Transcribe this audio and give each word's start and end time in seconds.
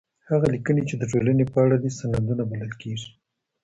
هغه 0.29 0.47
ليکنې 0.53 0.83
چي 0.89 0.95
د 0.97 1.03
ټولني 1.11 1.45
په 1.51 1.57
اړه 1.65 1.77
دي، 1.83 1.89
سندونه 1.99 2.43
بلل 2.51 2.71
کيږي. 2.81 3.09